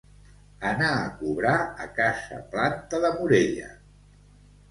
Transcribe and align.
Anar 0.67 0.87
a 1.01 1.11
cobrar 1.17 1.51
a 1.85 1.85
casa 1.99 2.39
Planta 2.55 3.01
de 3.05 3.11
Morella. 3.19 3.71